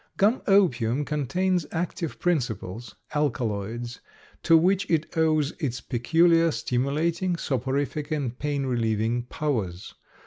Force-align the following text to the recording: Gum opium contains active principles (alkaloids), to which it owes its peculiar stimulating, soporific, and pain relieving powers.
Gum 0.17 0.41
opium 0.47 1.05
contains 1.05 1.67
active 1.71 2.17
principles 2.17 2.95
(alkaloids), 3.13 3.99
to 4.41 4.57
which 4.57 4.89
it 4.89 5.15
owes 5.15 5.51
its 5.59 5.79
peculiar 5.79 6.49
stimulating, 6.49 7.35
soporific, 7.37 8.09
and 8.09 8.35
pain 8.39 8.65
relieving 8.65 9.21
powers. 9.25 9.93